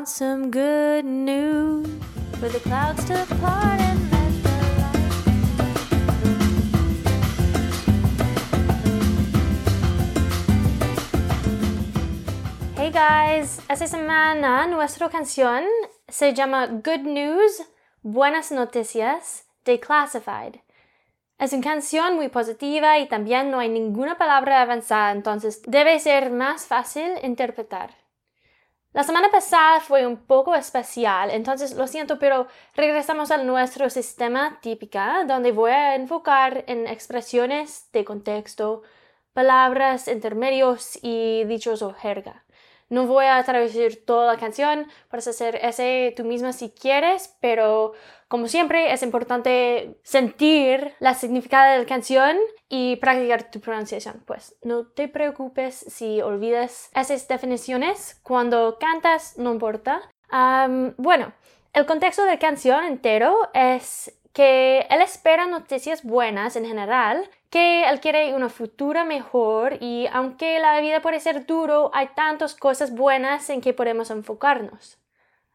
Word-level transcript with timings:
want 0.00 0.08
some 0.08 0.50
good 0.50 1.04
news 1.04 1.86
for 2.38 2.48
the 2.48 2.58
clouds 2.60 3.04
to 3.04 3.12
part 3.36 3.78
and 3.80 4.00
Hey 12.76 12.90
guys, 12.90 13.60
esta 13.68 13.86
semana 13.86 14.66
nuestra 14.66 15.10
canción 15.10 15.64
se 16.08 16.32
llama 16.32 16.66
Good 16.66 17.04
News, 17.04 17.62
Buenas 18.02 18.50
Noticias, 18.52 19.44
de 19.66 19.80
Classified. 19.80 20.60
Es 21.38 21.52
una 21.52 21.62
canción 21.62 22.16
muy 22.16 22.28
positiva 22.28 22.98
y 22.98 23.06
también 23.06 23.50
no 23.50 23.58
hay 23.58 23.68
ninguna 23.68 24.16
palabra 24.16 24.62
avanzada, 24.62 25.12
entonces 25.12 25.60
debe 25.66 25.98
ser 25.98 26.30
más 26.30 26.66
fácil 26.66 27.12
interpretar. 27.22 28.00
La 28.92 29.04
semana 29.04 29.30
pasada 29.30 29.78
fue 29.78 30.04
un 30.04 30.16
poco 30.16 30.52
especial, 30.56 31.30
entonces 31.30 31.76
lo 31.76 31.86
siento, 31.86 32.18
pero 32.18 32.48
regresamos 32.74 33.30
a 33.30 33.38
nuestro 33.38 33.88
sistema 33.88 34.58
típica, 34.60 35.24
donde 35.28 35.52
voy 35.52 35.70
a 35.70 35.94
enfocar 35.94 36.64
en 36.66 36.88
expresiones 36.88 37.88
de 37.92 38.04
contexto, 38.04 38.82
palabras, 39.32 40.08
intermedios 40.08 40.98
y 41.02 41.44
dichos 41.44 41.82
o 41.82 41.94
jerga. 41.94 42.44
No 42.90 43.06
voy 43.06 43.26
a 43.26 43.42
traducir 43.44 44.04
toda 44.04 44.32
la 44.32 44.38
canción, 44.38 44.86
puedes 45.08 45.28
hacer 45.28 45.58
ese 45.62 46.12
tú 46.16 46.24
misma 46.24 46.52
si 46.52 46.70
quieres, 46.70 47.36
pero 47.40 47.92
como 48.26 48.48
siempre 48.48 48.92
es 48.92 49.02
importante 49.02 49.98
sentir 50.02 50.94
la 50.98 51.14
significado 51.14 51.72
de 51.72 51.78
la 51.78 51.86
canción 51.86 52.36
y 52.68 52.96
practicar 52.96 53.50
tu 53.50 53.60
pronunciación. 53.60 54.22
Pues 54.26 54.56
no 54.62 54.88
te 54.88 55.06
preocupes 55.06 55.74
si 55.76 56.20
olvidas 56.20 56.90
esas 56.94 57.26
definiciones 57.28 58.20
cuando 58.22 58.76
cantas, 58.78 59.38
no 59.38 59.52
importa. 59.52 60.02
Bueno, 60.96 61.32
el 61.72 61.86
contexto 61.86 62.24
de 62.24 62.32
la 62.32 62.38
canción 62.40 62.84
entero 62.84 63.36
es 63.54 64.19
que 64.32 64.86
él 64.90 65.02
espera 65.02 65.46
noticias 65.46 66.04
buenas 66.04 66.56
en 66.56 66.66
general, 66.66 67.28
que 67.50 67.88
él 67.88 68.00
quiere 68.00 68.34
una 68.34 68.48
futura 68.48 69.04
mejor 69.04 69.78
y 69.80 70.06
aunque 70.12 70.58
la 70.60 70.80
vida 70.80 71.00
puede 71.00 71.20
ser 71.20 71.46
duro, 71.46 71.90
hay 71.92 72.08
tantas 72.14 72.54
cosas 72.54 72.94
buenas 72.94 73.50
en 73.50 73.60
que 73.60 73.74
podemos 73.74 74.10
enfocarnos. 74.10 75.00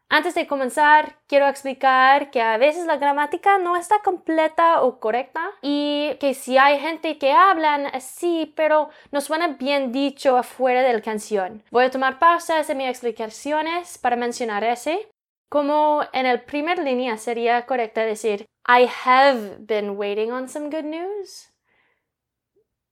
Antes 0.08 0.36
de 0.36 0.46
comenzar, 0.46 1.16
quiero 1.26 1.48
explicar 1.48 2.30
que 2.30 2.40
a 2.40 2.56
veces 2.58 2.86
la 2.86 2.96
gramática 2.96 3.58
no 3.58 3.76
está 3.76 4.02
completa 4.04 4.82
o 4.82 5.00
correcta 5.00 5.50
y 5.62 6.14
que 6.20 6.32
si 6.32 6.56
hay 6.58 6.78
gente 6.78 7.18
que 7.18 7.32
hablan 7.32 7.86
así, 7.86 8.52
pero 8.54 8.90
no 9.10 9.20
suena 9.20 9.48
bien 9.48 9.90
dicho 9.90 10.36
afuera 10.36 10.82
de 10.82 10.92
la 10.92 11.00
canción. 11.00 11.64
Voy 11.72 11.86
a 11.86 11.90
tomar 11.90 12.20
pausas 12.20 12.70
en 12.70 12.78
mis 12.78 12.88
explicaciones 12.88 13.98
para 13.98 14.14
mencionar 14.14 14.62
ese. 14.62 15.08
Como 15.48 16.02
en 16.12 16.26
el 16.26 16.42
primer 16.42 16.78
línea 16.78 17.16
sería 17.18 17.66
correcta 17.66 18.02
decir 18.02 18.46
I 18.66 18.88
have 19.04 19.58
been 19.60 19.90
waiting 19.90 20.32
on 20.32 20.48
some 20.48 20.70
good 20.70 20.84
news. 20.84 21.52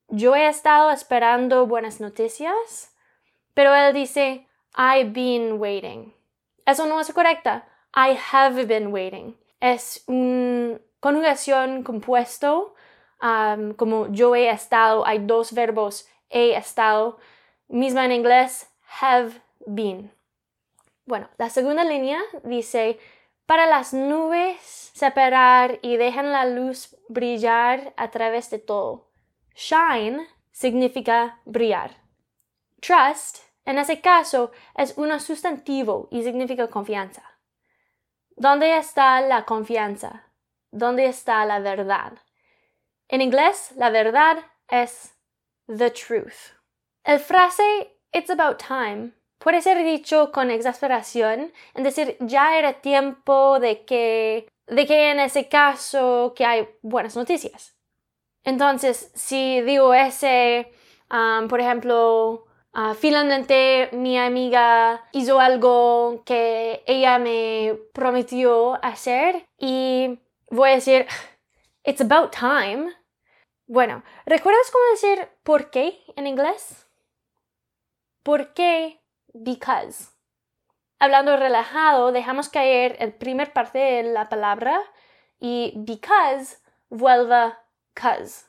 Yo 0.08 0.36
he 0.36 0.46
estado 0.46 0.91
esperando 0.92 1.66
buenas 1.66 2.00
noticias, 2.00 2.94
pero 3.55 3.74
él 3.74 3.92
dice 3.92 4.46
I've 4.77 5.12
been 5.12 5.58
waiting. 5.58 6.14
Eso 6.64 6.86
no 6.86 7.00
es 7.00 7.12
correcta. 7.12 7.66
I 7.94 8.16
have 8.33 8.66
been 8.66 8.92
waiting. 8.92 9.36
Es 9.61 10.05
una 10.06 10.78
conjugación 11.00 11.83
compuesto, 11.83 12.74
um, 13.20 13.74
como 13.74 14.08
yo 14.12 14.36
he 14.36 14.48
estado. 14.48 15.05
Hay 15.06 15.18
dos 15.18 15.52
verbos, 15.52 16.08
he 16.30 16.55
estado. 16.55 17.18
Misma 17.68 18.05
en 18.05 18.12
inglés, 18.12 18.68
have 19.00 19.41
been. 19.66 20.13
Bueno, 21.06 21.28
la 21.36 21.50
segunda 21.50 21.84
línea 21.84 22.20
dice, 22.44 22.98
para 23.47 23.66
las 23.66 23.92
nubes 23.92 24.91
separar 24.94 25.78
y 25.83 25.96
dejan 25.96 26.33
la 26.33 26.46
luz 26.46 26.96
brillar 27.08 27.92
a 27.96 28.11
través 28.11 28.48
de 28.51 28.58
todo. 28.58 29.11
Shine 29.55 30.27
significa 30.51 31.40
brillar. 31.45 31.90
Trust, 32.80 33.39
en 33.67 33.78
ese 33.78 34.01
caso, 34.01 34.52
es 34.77 34.96
un 34.96 35.18
sustantivo 35.20 36.08
y 36.11 36.23
significa 36.23 36.68
confianza. 36.68 37.23
¿Dónde 38.36 38.77
está 38.77 39.20
la 39.20 39.45
confianza? 39.45 40.33
¿Dónde 40.70 41.07
está 41.07 41.45
la 41.45 41.61
verdad? 41.61 42.14
En 43.08 43.20
inglés, 43.20 43.73
la 43.77 43.90
verdad 43.90 44.39
es 44.68 45.14
the 45.67 45.90
truth. 45.90 46.55
El 47.05 47.20
frase 47.20 47.90
It's 48.12 48.30
about 48.30 48.58
time 48.58 49.12
puede 49.44 49.60
ser 49.60 49.84
dicho 49.84 50.32
con 50.32 50.50
exasperación, 50.50 51.52
en 51.74 51.82
decir 51.84 52.16
ya 52.20 52.58
era 52.58 52.80
tiempo 52.80 53.60
de 53.60 53.84
que, 53.84 54.48
de 54.66 54.86
que 54.86 55.10
en 55.10 55.20
ese 55.20 55.50
caso 55.50 56.32
que 56.34 56.46
hay 56.46 56.66
buenas 56.80 57.14
noticias. 57.14 57.77
Entonces, 58.42 59.12
si 59.14 59.60
digo 59.60 59.92
ese, 59.92 60.72
um, 61.10 61.46
por 61.48 61.60
ejemplo, 61.60 62.46
uh, 62.74 62.94
finalmente 62.94 63.90
mi 63.92 64.18
amiga 64.18 65.04
hizo 65.12 65.38
algo 65.38 66.22
que 66.24 66.83
ella 66.86 67.18
me 67.18 67.78
prometió 67.92 68.83
hacer 68.83 69.44
y 69.58 70.20
voy 70.50 70.70
a 70.70 70.74
decir, 70.77 71.06
it's 71.84 72.00
about 72.00 72.34
time. 72.34 72.90
Bueno, 73.66 74.04
¿recuerdas 74.24 74.70
cómo 74.72 74.84
decir 74.92 75.28
por 75.42 75.68
qué 75.68 76.02
en 76.16 76.27
inglés? 76.27 76.86
¿Por 78.22 78.54
qué? 78.54 79.03
Because. 79.34 80.11
Hablando 80.98 81.36
relajado, 81.36 82.12
dejamos 82.12 82.48
caer 82.48 82.96
el 83.00 83.12
primer 83.12 83.52
parte 83.52 83.78
de 83.78 84.02
la 84.05 84.28
palabra 84.28 84.80
y 85.39 85.74
because 85.77 86.58
vuelve 86.89 87.52
cause. 87.95 88.46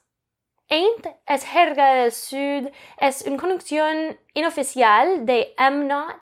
Ain't 0.69 1.07
es 1.27 1.43
jerga 1.43 1.93
del 1.95 2.11
sur, 2.11 2.71
es 2.97 3.23
una 3.27 3.37
conjunción 3.37 4.17
inoficial 4.33 5.25
de 5.25 5.53
am 5.57 5.87
not 5.87 6.17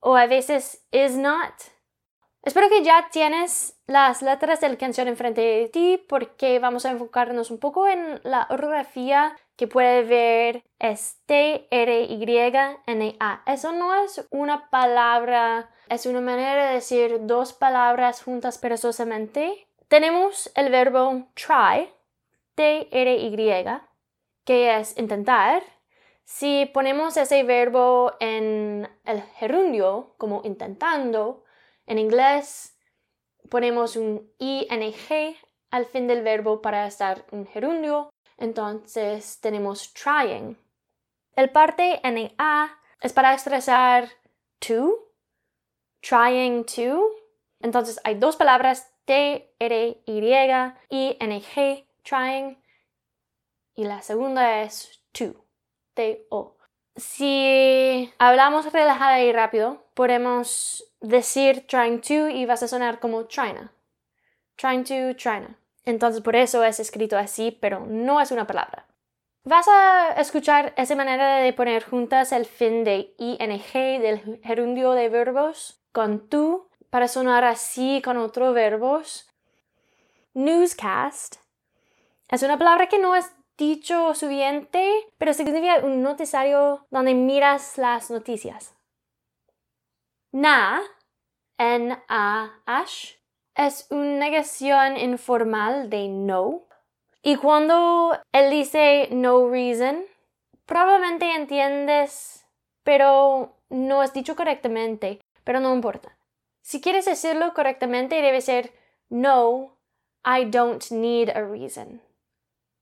o 0.00 0.16
a 0.16 0.26
veces 0.26 0.84
is 0.90 1.16
not. 1.16 1.75
Espero 2.46 2.68
que 2.68 2.82
ya 2.84 3.08
tienes 3.10 3.76
las 3.88 4.22
letras 4.22 4.60
de 4.60 4.68
la 4.68 4.76
canción 4.76 5.08
enfrente 5.08 5.40
de 5.40 5.68
ti 5.68 6.00
porque 6.08 6.60
vamos 6.60 6.86
a 6.86 6.92
enfocarnos 6.92 7.50
un 7.50 7.58
poco 7.58 7.88
en 7.88 8.20
la 8.22 8.46
ortografía 8.50 9.36
que 9.56 9.66
puede 9.66 10.04
ver 10.04 10.62
es 10.78 11.18
T-R-Y-N-A. 11.26 11.82
Eso 13.46 13.72
no 13.72 13.92
es 13.96 14.24
una 14.30 14.70
palabra, 14.70 15.70
es 15.88 16.06
una 16.06 16.20
manera 16.20 16.68
de 16.68 16.74
decir 16.74 17.18
dos 17.22 17.52
palabras 17.52 18.22
juntas 18.22 18.58
perezosamente. 18.58 19.66
Tenemos 19.88 20.52
el 20.54 20.70
verbo 20.70 21.26
try, 21.34 21.92
T-R-Y, 22.54 23.64
que 24.44 24.76
es 24.76 24.96
intentar. 24.96 25.64
Si 26.22 26.70
ponemos 26.72 27.16
ese 27.16 27.42
verbo 27.42 28.12
en 28.20 28.88
el 29.04 29.22
gerundio, 29.36 30.14
como 30.16 30.42
intentando, 30.44 31.42
en 31.86 31.98
inglés 31.98 32.76
ponemos 33.48 33.96
un 33.96 34.30
ing 34.38 34.66
al 35.70 35.86
fin 35.86 36.06
del 36.06 36.22
verbo 36.22 36.62
para 36.62 36.86
estar 36.86 37.24
un 37.30 37.46
gerundio 37.46 38.10
entonces 38.38 39.40
tenemos 39.40 39.92
trying. 39.94 40.58
El 41.34 41.50
parte 41.50 42.00
NA 42.02 42.78
es 43.00 43.12
para 43.12 43.32
expresar 43.32 44.08
to, 44.58 45.12
trying 46.00 46.64
to. 46.64 47.10
Entonces 47.60 48.00
hay 48.04 48.16
dos 48.16 48.36
palabras 48.36 48.92
T, 49.04 49.54
R, 49.58 50.02
Y 50.06 50.20
y 50.90 51.16
N, 51.20 51.40
G, 51.40 51.86
trying. 52.02 52.62
Y 53.74 53.84
la 53.84 54.02
segunda 54.02 54.62
es 54.62 55.02
to, 55.12 55.44
T, 55.94 56.26
O. 56.30 56.56
Si 56.96 58.10
hablamos 58.18 58.72
relajada 58.72 59.22
y 59.22 59.32
rápido, 59.32 59.84
podemos 59.94 60.82
decir 61.08 61.66
trying 61.66 62.00
to 62.00 62.28
y 62.28 62.46
vas 62.46 62.62
a 62.62 62.68
sonar 62.68 62.98
como 63.00 63.26
trying. 63.26 63.70
Trying 64.56 64.84
to, 64.84 65.16
trying. 65.16 65.56
Entonces 65.84 66.22
por 66.22 66.36
eso 66.36 66.64
es 66.64 66.80
escrito 66.80 67.16
así, 67.16 67.56
pero 67.60 67.86
no 67.86 68.20
es 68.20 68.30
una 68.30 68.46
palabra. 68.46 68.86
Vas 69.44 69.68
a 69.68 70.12
escuchar 70.14 70.74
esa 70.76 70.96
manera 70.96 71.36
de 71.36 71.52
poner 71.52 71.84
juntas 71.84 72.32
el 72.32 72.46
fin 72.46 72.82
de 72.82 73.14
ing 73.18 73.38
del 74.00 74.40
gerundio 74.42 74.92
de 74.92 75.08
verbos 75.08 75.80
con 75.92 76.28
tú 76.28 76.68
para 76.90 77.06
sonar 77.06 77.44
así 77.44 78.02
con 78.04 78.16
otros 78.16 78.54
verbos. 78.54 79.30
Newscast 80.34 81.36
es 82.28 82.42
una 82.42 82.58
palabra 82.58 82.88
que 82.88 82.98
no 82.98 83.14
es 83.14 83.30
dicho 83.56 84.14
suficiente, 84.14 84.92
pero 85.16 85.32
significa 85.32 85.78
un 85.84 86.02
noticiario 86.02 86.86
donde 86.90 87.14
miras 87.14 87.78
las 87.78 88.10
noticias. 88.10 88.74
Na, 90.32 90.82
N-A-H, 91.58 93.18
es 93.54 93.86
una 93.90 94.18
negación 94.18 94.96
informal 94.96 95.88
de 95.88 96.08
no. 96.08 96.62
Y 97.22 97.36
cuando 97.36 98.18
él 98.32 98.50
dice 98.50 99.08
no 99.10 99.48
reason, 99.48 100.04
probablemente 100.66 101.34
entiendes, 101.34 102.46
pero 102.82 103.56
no 103.68 104.02
es 104.02 104.12
dicho 104.12 104.36
correctamente, 104.36 105.20
pero 105.44 105.60
no 105.60 105.74
importa. 105.74 106.16
Si 106.60 106.80
quieres 106.80 107.04
decirlo 107.04 107.54
correctamente, 107.54 108.20
debe 108.22 108.40
ser 108.40 108.72
No, 109.08 109.78
I 110.24 110.44
don't 110.44 110.84
need 110.90 111.30
a 111.30 111.42
reason. 111.42 112.02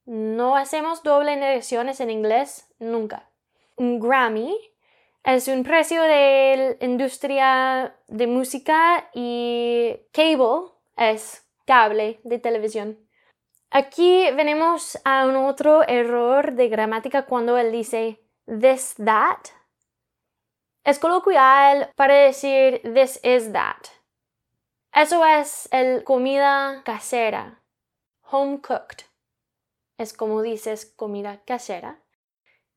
No 0.06 0.56
hacemos 0.56 1.02
doble 1.02 1.36
negaciones 1.36 2.00
en 2.00 2.10
inglés 2.10 2.66
nunca. 2.78 3.30
Un 3.76 4.00
Grammy 4.00 4.58
es 5.24 5.48
un 5.48 5.64
precio 5.64 6.02
de 6.02 6.76
la 6.78 6.86
industria 6.86 7.96
de 8.08 8.26
música 8.26 9.08
y 9.14 9.96
cable 10.12 10.74
es 10.96 11.46
cable 11.64 12.20
de 12.24 12.38
televisión. 12.38 12.98
Aquí 13.70 14.30
venimos 14.32 15.00
a 15.04 15.26
un 15.26 15.36
otro 15.36 15.82
error 15.88 16.52
de 16.52 16.68
gramática 16.68 17.24
cuando 17.24 17.56
él 17.56 17.72
dice 17.72 18.20
this, 18.46 18.94
that. 19.02 19.38
Es 20.84 20.98
coloquial 20.98 21.90
para 21.96 22.14
decir 22.14 22.82
this 22.82 23.18
is 23.24 23.50
that. 23.52 23.86
Eso 24.92 25.24
es 25.24 25.68
el 25.72 26.04
comida 26.04 26.82
casera, 26.84 27.62
home 28.30 28.60
cooked. 28.60 29.06
Es 29.96 30.12
como 30.12 30.42
dices 30.42 30.84
comida 30.84 31.40
casera. 31.46 31.98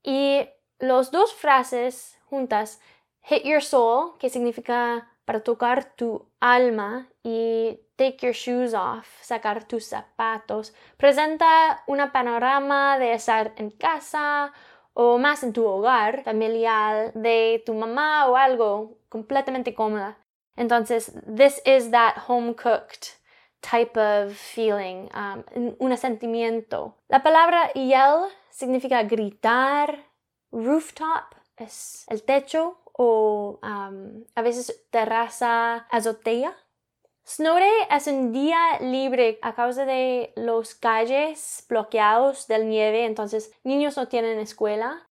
Y 0.01 0.47
los 0.79 1.11
dos 1.11 1.35
frases 1.35 2.17
juntas, 2.29 2.79
hit 3.21 3.44
your 3.44 3.62
soul, 3.62 4.18
que 4.19 4.29
significa 4.29 5.07
para 5.25 5.41
tocar 5.41 5.95
tu 5.95 6.25
alma, 6.39 7.07
y 7.24 7.79
take 7.97 8.18
your 8.21 8.33
shoes 8.33 8.74
off, 8.74 9.07
sacar 9.21 9.68
tus 9.68 9.85
zapatos, 9.85 10.74
presenta 10.97 11.83
una 11.88 12.12
panorama 12.12 12.97
de 12.97 13.13
estar 13.13 13.53
en 13.57 13.71
casa 13.71 14.53
o 14.94 15.18
más 15.18 15.44
en 15.44 15.53
tu 15.53 15.65
hogar 15.65 16.24
familiar 16.24 17.13
de 17.13 17.62
tu 17.65 17.74
mamá 17.74 18.27
o 18.27 18.38
algo 18.38 18.97
completamente 19.09 19.73
cómoda. 19.73 20.18
Entonces, 20.56 21.12
this 21.27 21.62
is 21.65 21.91
that 21.91 22.18
home 22.27 22.56
cooked 22.56 23.18
type 23.62 23.97
of 23.97 24.33
feeling, 24.33 25.09
um, 25.13 25.44
un 25.80 25.97
sentimiento. 25.97 26.95
La 27.09 27.21
palabra 27.21 27.71
yell 27.73 28.30
significa 28.50 29.03
gritar, 29.03 30.06
rooftop 30.51 31.35
es 31.57 32.06
el 32.07 32.24
techo 32.24 32.80
o 32.94 33.59
a 33.62 34.42
veces 34.42 34.86
terraza, 34.89 35.88
azotea. 35.92 36.56
Snow 37.25 37.56
Day 37.56 37.69
es 37.92 38.07
un 38.07 38.31
día 38.31 38.80
libre 38.80 39.38
a 39.42 39.54
causa 39.54 39.86
de 39.86 40.31
los 40.36 40.75
calles 40.75 41.65
bloqueados 41.68 42.48
del 42.48 42.69
nieve, 42.69 43.06
entonces 43.06 43.51
niños 43.63 43.98
no 43.98 44.07
tienen 44.07 44.39
escuela. 44.39 45.07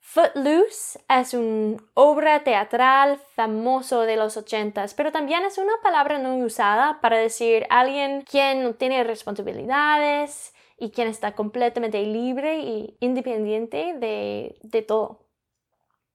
Footloose 0.00 1.00
es 1.08 1.34
una 1.34 1.82
obra 1.94 2.44
teatral 2.44 3.18
famoso 3.34 4.02
de 4.02 4.16
los 4.16 4.36
ochentas, 4.36 4.94
pero 4.94 5.12
también 5.12 5.44
es 5.44 5.58
una 5.58 5.74
palabra 5.82 6.18
no 6.18 6.36
usada 6.36 7.00
para 7.00 7.18
decir 7.18 7.66
alguien 7.68 8.22
quien 8.22 8.62
no 8.62 8.74
tiene 8.74 9.04
responsabilidades 9.04 10.54
y 10.78 10.90
quien 10.90 11.08
está 11.08 11.34
completamente 11.34 12.02
libre 12.02 12.60
y 12.60 12.96
independiente 13.00 13.94
de, 13.98 14.58
de 14.62 14.82
todo. 14.82 15.27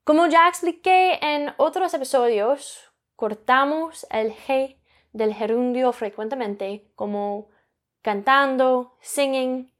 Como 0.03 0.27
ya 0.27 0.49
expliqué 0.49 1.17
en 1.21 1.53
otros 1.55 1.93
episodios, 1.93 2.91
cortamos 3.15 4.05
el 4.09 4.33
G 4.35 4.75
del 5.13 5.33
gerundio 5.33 5.93
frecuentemente 5.93 6.91
como 6.95 7.47
cantando, 8.01 8.97
singing, 8.99 9.71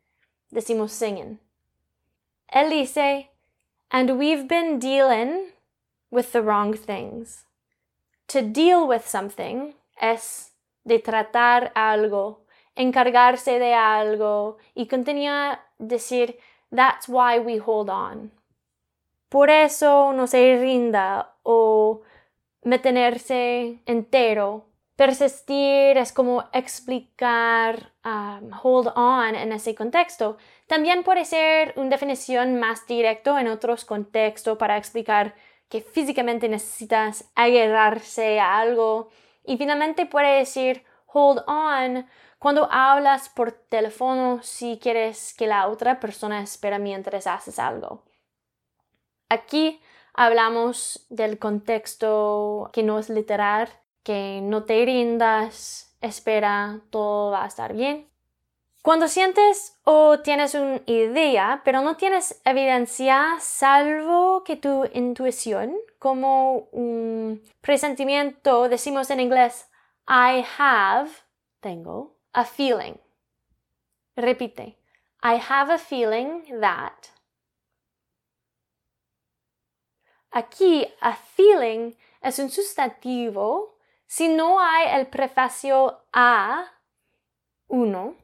decimos 0.49 0.93
singing. 0.93 1.41
Él 2.47 2.69
dice, 2.69 3.31
and 3.89 4.11
we've 4.11 4.47
been 4.47 4.79
dealing 4.79 5.51
with 6.09 6.31
the 6.31 6.41
wrong 6.41 6.73
things. 6.73 7.45
To 8.27 8.41
deal 8.41 8.87
with 8.87 9.01
something 9.05 9.75
es 9.99 10.53
de 10.85 10.99
tratar 10.99 11.73
algo, 11.75 12.45
encargarse 12.75 13.59
de 13.59 13.73
algo 13.73 14.57
y 14.73 14.87
continúa 14.87 15.59
decir, 15.79 16.39
that's 16.71 17.09
why 17.09 17.39
we 17.39 17.57
hold 17.57 17.89
on. 17.89 18.31
Por 19.33 19.50
eso 19.50 20.13
no 20.13 20.25
se 20.27 20.57
rinda 20.62 21.06
o 21.44 22.01
mantenerse 22.63 23.80
entero 23.85 24.47
Persistir 24.95 25.97
es 25.97 26.13
como 26.13 26.44
explicar, 26.53 27.94
um, 28.06 28.51
hold 28.62 28.91
on 28.95 29.33
en 29.33 29.51
ese 29.51 29.74
contexto. 29.74 30.38
También 30.68 31.03
puede 31.03 31.25
ser 31.25 31.74
una 31.77 31.89
definición 31.89 32.59
más 32.59 32.85
directa 32.85 33.41
en 33.41 33.47
otros 33.47 33.85
contextos 33.85 34.56
para 34.57 34.77
explicar 34.77 35.33
que 35.68 35.81
físicamente 35.81 36.47
necesitas 36.47 37.25
agarrarse 37.33 38.39
a 38.39 38.59
algo. 38.59 39.09
Y 39.44 39.57
finalmente 39.57 40.06
puede 40.06 40.38
decir 40.38 40.83
hold 41.07 41.41
on 41.47 42.06
cuando 42.38 42.68
hablas 42.71 43.30
por 43.30 43.51
teléfono 43.51 44.44
si 44.44 44.77
quieres 44.80 45.33
que 45.33 45.47
la 45.47 45.69
otra 45.69 46.00
persona 46.00 46.44
espera 46.44 46.77
mientras 46.77 47.25
haces 47.25 47.57
algo. 47.57 48.03
Aquí 49.33 49.81
hablamos 50.13 51.07
del 51.09 51.39
contexto 51.39 52.69
que 52.71 52.83
no 52.83 53.00
es 53.00 53.09
literal 53.09 53.68
que 54.03 54.41
no 54.44 54.63
te 54.63 54.85
rindas, 54.85 55.95
espera, 56.01 56.81
todo 56.91 57.31
va 57.31 57.45
a 57.45 57.47
estar 57.47 57.74
bien. 57.74 58.07
Cuando 58.83 59.07
sientes 59.07 59.80
o 59.85 60.19
tienes 60.19 60.53
una 60.53 60.81
idea, 60.85 61.62
pero 61.65 61.81
no 61.81 61.95
tienes 61.95 62.41
evidencia 62.45 63.38
salvo 63.39 64.44
que 64.44 64.56
tu 64.56 64.88
intuición, 64.94 65.74
como 65.97 66.68
un 66.71 67.41
presentimiento, 67.62 68.69
decimos 68.69 69.09
en 69.09 69.19
inglés, 69.19 69.68
I 70.07 70.45
have, 70.59 71.09
tengo, 71.59 72.18
a 72.33 72.44
feeling. 72.44 72.97
Repite, 74.15 74.77
I 75.24 75.41
have 75.50 75.74
a 75.74 75.80
feeling 75.80 76.44
that. 76.59 77.07
Aquí, 80.33 80.88
a 81.00 81.13
feeling 81.13 81.94
es 82.21 82.39
un 82.39 82.50
sustantivo 82.50 83.74
si 84.07 84.27
no 84.27 84.59
hay 84.59 85.00
el 85.00 85.07
prefacio 85.07 86.01
a, 86.12 86.71
uno, 87.68 88.15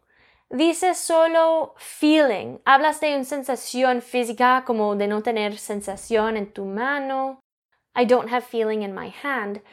dice 0.50 0.94
solo 0.94 1.74
feeling. 1.78 2.60
Hablas 2.66 3.00
de 3.00 3.16
una 3.16 3.24
sensación 3.24 4.02
física 4.02 4.64
como 4.66 4.96
de 4.96 5.08
no 5.08 5.24
tener 5.24 5.58
sensación 5.58 6.38
en 6.38 6.54
tu 6.54 6.66
mano. 6.66 7.40
I 7.96 8.06
don't 8.06 8.32
have 8.32 8.46
feeling 8.46 8.82
in 8.84 8.94
my 8.94 9.12
hand. 9.24 9.64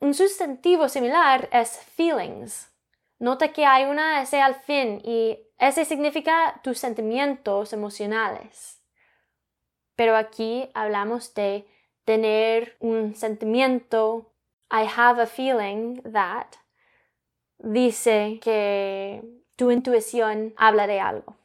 Un 0.00 0.14
sustantivo 0.14 0.88
similar 0.88 1.48
es 1.52 1.78
feelings. 1.78 2.70
Nota 3.18 3.48
que 3.52 3.66
hay 3.66 3.84
una 3.84 4.22
S 4.22 4.40
al 4.40 4.54
fin 4.54 5.02
y 5.04 5.38
ese 5.58 5.84
significa 5.84 6.60
tus 6.62 6.78
sentimientos 6.78 7.72
emocionales. 7.72 8.82
Pero 9.96 10.16
aquí 10.16 10.70
hablamos 10.72 11.34
de 11.34 11.66
tener 12.08 12.74
un 12.80 13.14
sentimiento 13.14 14.32
I 14.70 14.86
have 14.96 15.20
a 15.20 15.26
feeling 15.26 16.00
that 16.10 16.46
dice 17.58 18.40
que 18.40 19.22
tu 19.56 19.70
intuición 19.70 20.54
habla 20.56 20.86
de 20.86 21.00
algo. 21.00 21.36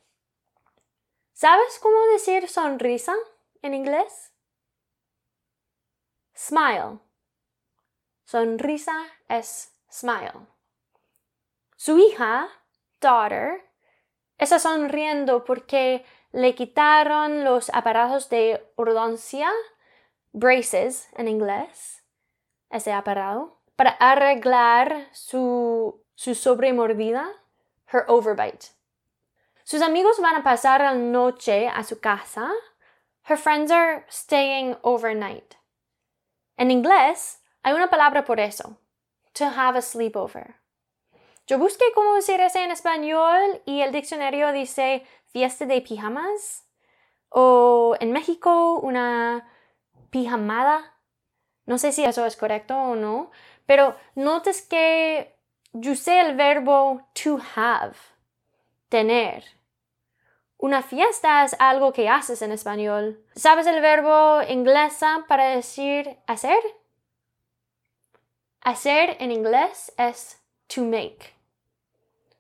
¿Sabes 1.34 1.79
cómo 1.79 2.00
decir 2.13 2.48
sonrisa 2.48 3.13
en 3.62 3.74
inglés? 3.74 4.32
Smile. 6.34 7.00
Sonrisa 8.24 8.96
es 9.27 9.75
smile. 9.91 10.48
Su 11.75 11.98
hija, 11.98 12.48
daughter, 13.01 13.70
está 14.38 14.60
sonriendo 14.60 15.43
porque 15.43 16.05
le 16.32 16.55
quitaron 16.55 17.43
los 17.43 17.70
aparatos 17.74 18.29
de 18.29 18.65
ortodoncia, 18.77 19.51
braces 20.33 21.07
en 21.15 21.27
inglés, 21.27 22.03
ese 22.69 22.91
aparato 22.91 23.59
para 23.75 23.91
arreglar 23.91 25.07
su, 25.11 26.03
su 26.15 26.35
sobremordida, 26.35 27.27
her 27.91 28.05
overbite. 28.07 28.67
Sus 29.63 29.81
amigos 29.81 30.19
van 30.19 30.35
a 30.35 30.43
pasar 30.43 30.81
la 30.81 30.93
noche 30.93 31.67
a 31.67 31.83
su 31.83 31.99
casa. 31.99 32.51
Her 33.27 33.37
friends 33.37 33.71
are 33.71 34.05
staying 34.09 34.75
overnight. 34.81 35.55
En 36.57 36.69
inglés 36.69 37.41
hay 37.63 37.73
una 37.73 37.89
palabra 37.89 38.25
por 38.25 38.39
eso. 38.39 38.77
To 39.33 39.45
have 39.45 39.77
a 39.77 39.81
sleepover. 39.81 40.55
Yo 41.47 41.57
busqué 41.57 41.85
cómo 41.95 42.15
decir 42.15 42.39
eso 42.39 42.59
en 42.59 42.71
español 42.71 43.61
y 43.65 43.81
el 43.81 43.91
diccionario 43.91 44.51
dice 44.51 45.05
fiesta 45.25 45.65
de 45.65 45.81
pijamas 45.81 46.65
o 47.29 47.95
en 47.99 48.11
México 48.11 48.79
una 48.79 49.49
pijamada 50.13 50.93
no 51.65 51.77
sé 51.77 51.91
si 51.91 52.03
eso 52.03 52.25
es 52.25 52.36
correcto 52.36 52.75
o 52.75 52.96
no, 52.96 53.32
pero 53.65 53.96
notes 54.15 54.62
que 54.62 55.38
yo 55.72 55.93
usé 55.93 56.20
el 56.20 56.36
verbo 56.36 57.08
to 57.13 57.39
have, 57.55 57.96
tener. 58.89 59.43
Una 60.58 60.82
fiesta 60.82 61.43
es 61.43 61.55
algo 61.60 61.93
que 61.93 62.10
haces 62.10 62.41
en 62.41 62.51
español. 62.51 63.25
¿Sabes 63.36 63.65
el 63.67 63.82
verbo 63.82 64.41
inglesa 64.48 65.25
para 65.27 65.46
decir 65.46 66.17
hacer? 66.27 66.60
Hacer 68.62 69.17
en 69.20 69.32
inglés 69.32 69.93
es 69.98 70.41
to 70.67 70.84
make. 70.84 71.34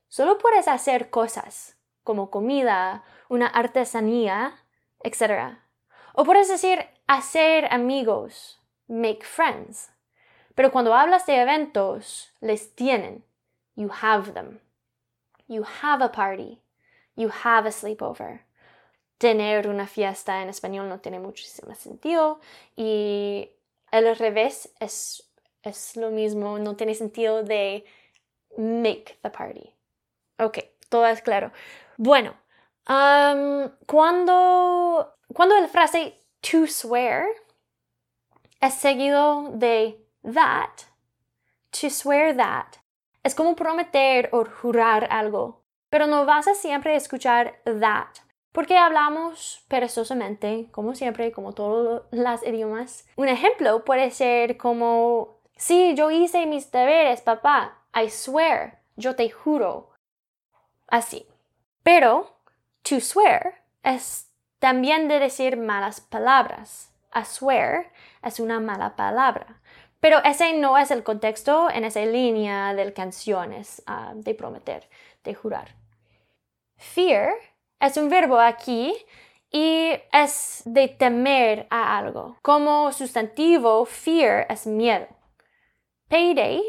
Solo 0.07 0.37
puedes 0.37 0.67
hacer 0.67 1.09
cosas 1.09 1.77
como 2.03 2.29
comida, 2.29 3.03
una 3.29 3.47
artesanía, 3.47 4.53
etc. 5.01 5.57
O 6.13 6.23
puedes 6.23 6.47
decir 6.47 6.87
hacer 7.07 7.67
amigos, 7.71 8.59
make 8.87 9.23
friends. 9.23 9.91
Pero 10.55 10.71
cuando 10.71 10.93
hablas 10.93 11.25
de 11.25 11.41
eventos, 11.41 12.31
les 12.41 12.75
tienen. 12.75 13.23
You 13.75 13.89
have 14.01 14.33
them. 14.33 14.59
You 15.47 15.63
have 15.81 16.03
a 16.03 16.09
party. 16.11 16.61
You 17.15 17.29
have 17.43 17.67
a 17.67 17.71
sleepover. 17.71 18.41
Tener 19.17 19.67
una 19.67 19.87
fiesta 19.87 20.41
en 20.41 20.49
español 20.49 20.89
no 20.89 20.99
tiene 20.99 21.19
muchísimo 21.19 21.73
sentido 21.75 22.39
y 22.75 23.49
al 23.91 24.15
revés 24.15 24.73
es, 24.79 25.31
es 25.61 25.95
lo 25.95 26.09
mismo, 26.09 26.59
no 26.59 26.75
tiene 26.75 26.93
sentido 26.93 27.43
de 27.43 27.85
make 28.57 29.17
the 29.21 29.29
party. 29.29 29.73
Ok, 30.39 30.59
todo 30.89 31.05
es 31.07 31.21
claro. 31.21 31.51
Bueno, 31.97 32.35
cuando, 33.85 35.15
cuando 35.33 35.59
la 35.59 35.67
frase 35.67 36.19
to 36.43 36.67
swear 36.67 37.27
es 38.61 38.73
seguido 38.75 39.51
de 39.53 39.97
that, 40.23 40.83
to 41.71 41.89
swear 41.89 42.35
that, 42.35 42.77
es 43.23 43.33
como 43.33 43.55
prometer 43.55 44.29
o 44.31 44.45
jurar 44.45 45.07
algo, 45.09 45.63
pero 45.89 46.05
no 46.07 46.25
vas 46.25 46.47
a 46.47 46.55
siempre 46.55 46.95
escuchar 46.95 47.61
that, 47.63 48.19
porque 48.51 48.77
hablamos 48.77 49.63
perezosamente, 49.67 50.67
como 50.71 50.95
siempre, 50.95 51.31
como 51.31 51.53
todos 51.53 52.03
los 52.11 52.43
idiomas. 52.43 53.07
Un 53.15 53.29
ejemplo 53.29 53.83
puede 53.85 54.11
ser 54.11 54.57
como, 54.57 55.39
sí, 55.55 55.95
yo 55.95 56.11
hice 56.11 56.45
mis 56.45 56.71
deberes, 56.71 57.21
papá, 57.21 57.85
I 57.95 58.09
swear, 58.09 58.81
yo 58.95 59.15
te 59.15 59.29
juro. 59.29 59.91
Así. 60.87 61.25
Pero, 61.83 62.37
to 62.83 62.99
swear 62.99 63.63
es 63.83 64.32
también 64.63 65.09
de 65.09 65.19
decir 65.19 65.57
malas 65.57 65.99
palabras. 65.99 66.89
A 67.11 67.25
swear 67.25 67.91
es 68.23 68.39
una 68.39 68.61
mala 68.61 68.95
palabra. 68.95 69.59
Pero 69.99 70.23
ese 70.23 70.53
no 70.53 70.77
es 70.77 70.89
el 70.89 71.03
contexto 71.03 71.69
en 71.69 71.83
esa 71.83 71.99
línea 72.05 72.73
de 72.73 72.93
canciones 72.93 73.83
ah, 73.87 74.13
de 74.15 74.33
prometer, 74.33 74.87
de 75.25 75.33
jurar. 75.35 75.75
Fear 76.77 77.33
es 77.81 77.97
un 77.97 78.07
verbo 78.07 78.39
aquí 78.39 78.95
y 79.51 79.91
es 80.13 80.61
de 80.63 80.87
temer 80.87 81.67
a 81.69 81.97
algo. 81.97 82.37
Como 82.41 82.93
sustantivo, 82.93 83.83
fear 83.83 84.47
es 84.49 84.65
miedo. 84.65 85.07
Payday 86.07 86.63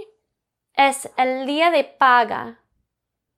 es 0.74 1.08
el 1.16 1.46
día 1.46 1.70
de 1.70 1.84
paga 1.84 2.58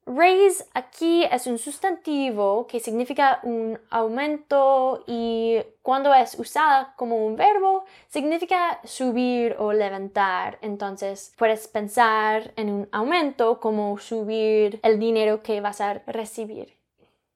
Raise 0.09 0.65
aquí 0.73 1.25
es 1.25 1.49
un 1.49 1.59
sustantivo 1.59 2.69
que 2.69 2.79
significa 2.79 3.41
un 3.43 3.77
aumento 3.91 5.03
y 5.09 5.59
cuando 5.83 6.15
es 6.15 6.39
usada 6.39 6.95
como 6.97 7.27
un 7.27 7.35
verbo 7.35 7.85
significa 8.07 8.79
subir 8.85 9.57
o 9.59 9.73
levantar. 9.73 10.59
Entonces 10.63 11.35
puedes 11.37 11.67
pensar 11.67 12.53
en 12.55 12.71
un 12.71 12.89
aumento 12.93 13.59
como 13.59 13.99
subir 13.99 14.79
el 14.85 15.01
dinero 15.01 15.43
que 15.43 15.61
vas 15.61 15.81
a 15.81 15.95
recibir. 16.07 16.77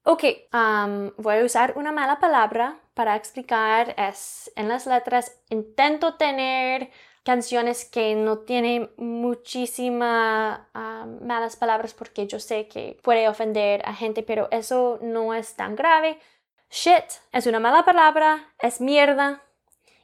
Ok, 0.05 0.25
um, 0.55 1.11
voy 1.19 1.39
a 1.39 1.45
usar 1.45 1.75
una 1.77 1.91
mala 1.91 2.21
palabra 2.21 2.79
para 2.95 3.17
explicar. 3.17 3.95
Es 3.99 4.50
en 4.55 4.69
las 4.69 4.87
letras 4.87 5.43
intento 5.50 6.15
tener 6.15 6.91
canciones 7.25 7.85
que 7.85 8.15
no 8.15 8.39
tienen 8.39 8.91
muchísimas 8.97 10.61
ah, 10.75 11.07
malas 11.23 11.57
palabras 11.57 11.95
porque 11.95 12.27
yo 12.27 12.41
sé 12.41 12.69
que 12.69 12.99
puede 13.03 13.29
ofender 13.29 13.83
a 13.85 13.95
gente, 13.95 14.23
pero 14.23 14.49
eso 14.50 14.99
no 15.03 15.35
es 15.35 15.55
tan 15.55 15.77
grave. 15.77 16.19
Shit 16.71 17.05
es 17.33 17.47
una 17.47 17.61
mala 17.61 17.85
palabra, 17.85 18.53
es 18.61 18.81
mierda 18.81 19.43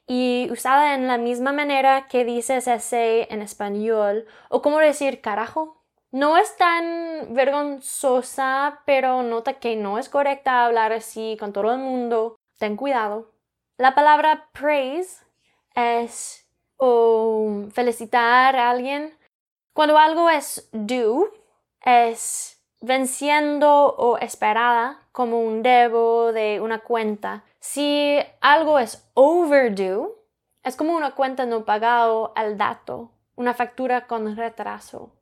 y 0.06 0.48
usada 0.50 0.94
en 0.94 1.08
la 1.08 1.18
misma 1.18 1.52
manera 1.52 2.06
que 2.08 2.24
dices 2.24 2.68
ese 2.68 3.32
en 3.32 3.42
español 3.42 4.26
o 4.48 4.62
como 4.62 4.78
decir 4.78 5.20
carajo. 5.20 5.82
No 6.12 6.38
es 6.38 6.56
tan 6.56 7.34
vergonzosa, 7.34 8.82
pero 8.86 9.22
nota 9.22 9.54
que 9.54 9.76
no 9.76 9.98
es 9.98 10.08
correcta 10.08 10.64
hablar 10.64 10.92
así 10.92 11.36
con 11.38 11.52
todo 11.52 11.72
el 11.72 11.78
mundo. 11.78 12.36
Ten 12.58 12.76
cuidado. 12.76 13.32
La 13.76 13.94
palabra 13.94 14.48
praise 14.52 15.24
es 15.74 16.45
o 16.76 17.66
felicitar 17.72 18.56
a 18.56 18.70
alguien. 18.70 19.16
Cuando 19.72 19.98
algo 19.98 20.30
es 20.30 20.68
due, 20.72 21.30
es 21.84 22.62
venciendo 22.80 23.94
o 23.96 24.18
esperada 24.18 25.00
como 25.12 25.40
un 25.40 25.62
debo 25.62 26.32
de 26.32 26.60
una 26.60 26.80
cuenta. 26.80 27.44
Si 27.60 28.18
algo 28.40 28.78
es 28.78 29.08
overdue, 29.14 30.08
es 30.62 30.76
como 30.76 30.96
una 30.96 31.14
cuenta 31.14 31.46
no 31.46 31.64
pagado 31.64 32.32
al 32.36 32.58
dato, 32.58 33.12
una 33.34 33.54
factura 33.54 34.06
con 34.06 34.36
retraso. 34.36 35.12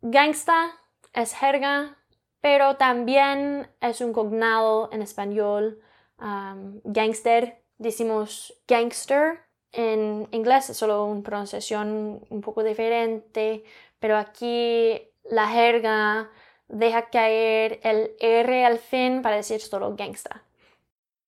Gangsta 0.00 0.72
es 1.12 1.34
jerga, 1.34 1.96
pero 2.40 2.76
también 2.76 3.68
es 3.80 4.00
un 4.00 4.12
cognado 4.12 4.90
en 4.92 5.02
español. 5.02 5.80
Um, 6.20 6.80
gangster, 6.84 7.62
decimos 7.78 8.54
gangster 8.66 9.47
en 9.72 10.28
inglés 10.30 10.70
es 10.70 10.76
solo 10.76 11.04
una 11.04 11.22
pronunciación 11.22 12.20
un 12.28 12.40
poco 12.40 12.62
diferente, 12.62 13.64
pero 13.98 14.16
aquí 14.16 15.00
la 15.24 15.48
jerga 15.48 16.30
deja 16.68 17.08
caer 17.10 17.80
el 17.82 18.12
R 18.20 18.64
al 18.64 18.78
fin 18.78 19.22
para 19.22 19.36
decir 19.36 19.60
solo 19.60 19.94
gangsta. 19.96 20.42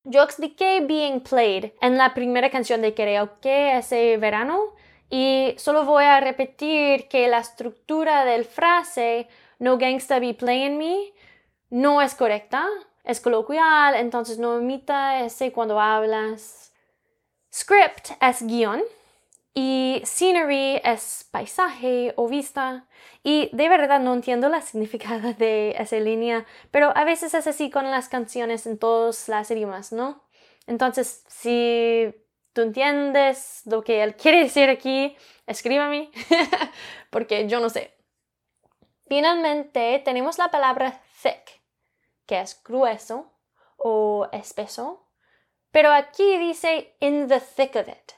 Yo 0.04 0.23
expliqué 0.23 0.80
Being 0.80 1.20
Played 1.20 1.73
en 1.80 1.99
la 1.99 2.14
primera 2.14 2.50
canción 2.50 2.80
de 2.80 2.94
que 2.94 3.76
ese 3.76 4.16
verano 4.16 4.75
y 5.11 5.54
solo 5.59 5.85
voy 5.85 6.04
a 6.04 6.20
repetir 6.20 7.09
que 7.09 7.28
la 7.28 7.38
estructura 7.38 8.25
del 8.25 8.44
frase 8.44 9.28
No 9.59 9.76
gangsta 9.76 10.18
be 10.20 10.32
playing 10.32 10.78
me 10.78 11.12
no 11.68 12.02
es 12.02 12.14
correcta, 12.14 12.66
es 13.04 13.20
coloquial, 13.20 13.94
entonces 13.94 14.38
no 14.38 14.59
imita 14.59 15.20
ese 15.20 15.52
cuando 15.52 15.80
hablas 15.80 16.70
Script 17.52 18.11
es 18.21 18.42
guion 18.42 18.83
y 19.54 20.00
scenery 20.04 20.80
es 20.85 21.28
paisaje 21.30 22.14
o 22.16 22.28
vista. 22.28 22.87
Y 23.23 23.50
de 23.52 23.69
verdad 23.69 24.00
no 24.00 24.14
entiendo 24.14 24.49
la 24.49 24.62
significado 24.62 25.35
de 25.35 25.73
esa 25.73 25.97
línea, 25.97 26.47
pero 26.71 26.97
a 26.97 27.04
veces 27.04 27.35
es 27.35 27.47
así 27.47 27.71
con 27.71 27.90
las 27.90 28.09
canciones 28.09 28.66
en 28.66 28.78
todos 28.78 29.28
los 29.28 29.50
idiomas, 29.50 29.92
¿no? 29.92 30.23
Entonces, 30.66 31.25
si 31.26 32.14
tú 32.52 32.62
entiendes 32.62 33.62
lo 33.66 33.83
que 33.83 34.02
él 34.02 34.14
quiere 34.14 34.45
decir 34.45 34.69
aquí, 34.69 35.16
escríbame, 35.47 36.11
porque 37.11 37.49
yo 37.49 37.61
no 37.61 37.69
sé. 37.69 37.97
Finalmente, 39.09 40.00
tenemos 40.04 40.38
la 40.38 40.52
palabra 40.52 41.00
thick, 41.23 41.61
que 42.26 42.40
es 42.40 42.62
grueso 42.62 43.33
o 43.76 44.28
espeso 44.33 45.10
pero 45.71 45.93
aquí 45.93 46.39
dice 46.39 46.95
in 47.00 47.29
the 47.29 47.41
thick 47.41 47.77
of 47.77 47.89
it. 47.89 48.12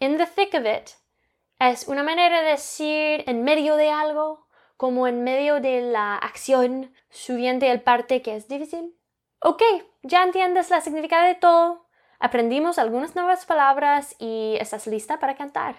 In 0.00 0.16
the 0.16 0.26
thick 0.26 0.54
of 0.54 0.66
it 0.66 0.90
es 1.58 1.88
una 1.88 2.02
manera 2.02 2.42
de 2.42 2.50
decir 2.50 3.24
en 3.26 3.42
medio 3.42 3.76
de 3.76 3.90
algo, 3.90 4.46
como 4.76 5.08
en 5.08 5.24
medio 5.24 5.60
de 5.60 5.80
la 5.80 6.16
acción 6.16 6.94
subiente 7.10 7.70
el 7.70 7.82
parte 7.82 8.22
que 8.22 8.36
es 8.36 8.46
difícil. 8.46 8.96
Ok, 9.40 9.62
ya 10.02 10.22
entiendes 10.22 10.70
la 10.70 10.80
significado 10.80 11.26
de 11.26 11.34
todo. 11.34 11.86
Aprendimos 12.20 12.78
algunas 12.78 13.16
nuevas 13.16 13.44
palabras 13.44 14.14
y 14.18 14.56
estás 14.60 14.86
lista 14.86 15.18
para 15.18 15.36
cantar. 15.36 15.76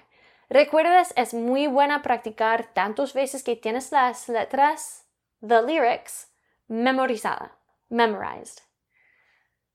Recuerdas, 0.50 1.14
es 1.16 1.34
muy 1.34 1.68
buena 1.68 2.02
practicar 2.02 2.74
tantas 2.74 3.14
veces 3.14 3.44
que 3.44 3.56
tienes 3.56 3.92
las 3.92 4.28
letras, 4.28 5.06
the 5.46 5.62
lyrics, 5.62 6.32
memorizada, 6.68 7.58
memorized. 7.90 8.69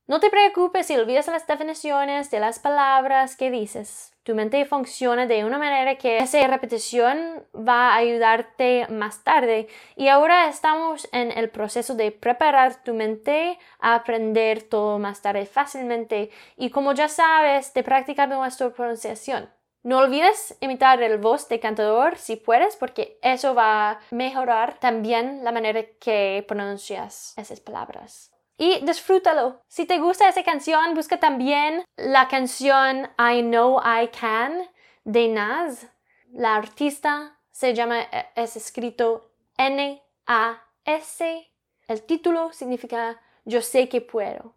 No 0.07 0.21
te 0.21 0.29
preocupes 0.29 0.87
si 0.87 0.97
olvidas 0.97 1.29
las 1.29 1.47
definiciones 1.47 2.31
de 2.31 2.39
las 2.39 2.59
palabras 2.59 3.37
que 3.37 3.51
dices. 3.51 4.13
Tu 4.23 4.35
mente 4.35 4.67
funciona 4.67 5.25
de 5.25 5.47
una 5.47 5.57
manera 5.57 5.97
que 5.97 6.19
esa 6.19 6.47
repetición 6.47 7.47
va 7.57 7.89
a 7.89 7.97
ayudarte 7.97 8.87
más 8.91 9.25
tarde 9.25 9.67
y 9.97 10.09
ahora 10.09 10.51
estamos 10.51 11.09
en 11.13 11.31
el 11.31 11.49
proceso 11.49 11.95
de 11.95 12.13
preparar 12.13 12.83
tu 12.85 12.93
mente 12.93 13.59
a 13.81 13.95
aprender 13.95 14.65
todo 14.65 14.99
más 14.99 15.23
tarde 15.23 15.47
fácilmente 15.47 16.31
y 16.59 16.69
como 16.69 16.93
ya 16.93 17.09
sabes 17.09 17.73
de 17.73 17.83
practicar 17.83 18.29
nuestra 18.29 18.75
pronunciación. 18.75 19.49
No 19.83 20.01
olvides 20.01 20.59
imitar 20.61 21.03
el 21.03 21.17
voz 21.17 21.49
de 21.49 21.61
cantador 21.61 22.19
si 22.19 22.37
puedes 22.37 22.77
porque 22.77 23.19
eso 23.23 23.55
va 23.55 23.91
a 23.91 24.01
mejorar 24.11 24.79
también 24.79 25.45
la 25.45 25.53
manera 25.53 25.83
que 25.99 26.45
pronuncias 26.47 27.33
esas 27.39 27.61
palabras 27.61 28.34
y 28.57 28.85
disfrútalo. 28.85 29.63
Si 29.69 29.87
te 29.87 29.99
gusta 29.99 30.29
esa 30.29 30.43
canción, 30.43 30.95
busca 30.95 31.19
también 31.19 31.85
la 31.97 32.29
canción 32.29 33.09
I 33.19 33.43
Know 33.43 33.81
I 33.81 34.09
Can 34.09 34.69
de 35.05 35.29
Nas. 35.29 35.87
la 36.33 36.57
artista 36.57 37.39
se 37.51 37.75
llama, 37.75 38.03
e, 38.03 38.27
es 38.35 38.57
escrito 38.57 39.31
N-A-S. 39.57 41.53
El 41.87 42.03
título 42.03 42.53
significa 42.53 43.21
Yo 43.45 43.63
sé 43.63 43.89
que 43.89 44.01
puedo. 44.01 44.55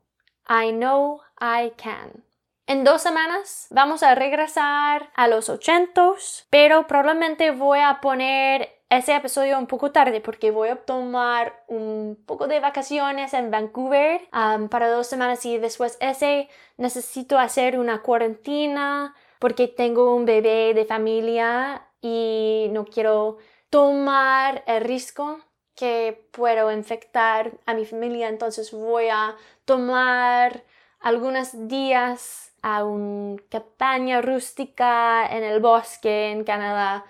I 0.50 0.72
know 0.72 1.22
I 1.40 1.72
can. 1.76 2.24
En 2.66 2.84
dos 2.84 3.02
semanas 3.02 3.68
vamos 3.70 4.02
a 4.04 4.16
regresar 4.16 5.12
a 5.16 5.28
los 5.28 5.50
ochentos, 5.50 6.48
pero 6.50 6.88
probablemente 6.88 7.52
voy 7.52 7.80
a 7.80 8.00
poner 8.02 8.77
ese 8.90 9.16
episodio 9.16 9.60
un 9.60 9.68
poco 9.68 9.92
tarde 9.92 10.22
porque 10.22 10.52
voy 10.52 10.70
a 10.70 10.78
tomar 10.78 11.64
un 11.68 12.18
poco 12.26 12.48
de 12.48 12.60
vacaciones 12.62 13.34
en 13.34 13.52
Vancouver 13.52 14.22
um, 14.34 14.70
para 14.70 14.90
dos 14.90 15.08
semanas 15.08 15.46
y 15.46 15.58
después 15.58 15.98
ese 16.00 16.48
necesito 16.78 17.38
hacer 17.38 17.80
una 17.80 18.02
cuarentena 18.02 19.14
porque 19.40 19.68
tengo 19.68 20.16
un 20.16 20.26
bebé 20.26 20.74
de 20.74 20.86
familia 20.86 21.88
y 22.02 22.68
no 22.72 22.86
quiero 22.86 23.38
tomar 23.70 24.64
el 24.68 24.84
riesgo 24.84 25.40
que 25.76 26.28
puedo 26.32 26.72
infectar 26.72 27.60
a 27.66 27.74
mi 27.74 27.86
familia 27.86 28.30
entonces 28.30 28.72
voy 28.72 29.10
a 29.10 29.36
tomar 29.66 30.64
algunos 31.02 31.68
días 31.68 32.54
a 32.62 32.86
una 32.86 33.42
cabaña 33.50 34.22
rústica 34.22 35.28
en 35.28 35.44
el 35.44 35.60
bosque 35.60 36.32
en 36.32 36.44
Canadá 36.44 37.06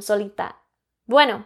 solita. 0.00 0.60
Bueno, 1.10 1.44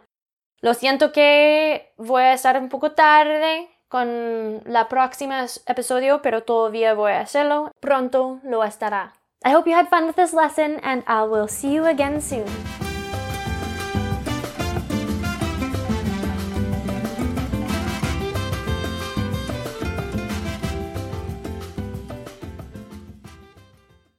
lo 0.61 0.75
siento 0.75 1.11
que 1.11 1.95
voy 1.97 2.21
a 2.21 2.35
estar 2.35 2.59
un 2.59 2.69
poco 2.69 2.93
tarde 2.93 3.67
con 3.89 4.61
la 4.67 4.91
próxima 4.91 5.47
episodio, 5.67 6.21
pero 6.21 6.43
todavía 6.43 6.93
voy 6.93 7.13
a 7.13 7.21
hacerlo. 7.21 7.73
Pronto 7.81 8.41
lo 8.45 8.63
estará. 8.63 9.15
I 9.43 9.55
hope 9.55 9.67
you 9.67 9.75
had 9.75 9.89
fun 9.89 10.05
with 10.05 10.17
this 10.17 10.35
lesson 10.35 10.81
and 10.83 11.03
I 11.07 11.23
will 11.27 11.49
see 11.49 11.77
you 11.77 11.87
again 11.87 12.21
soon. 12.21 12.45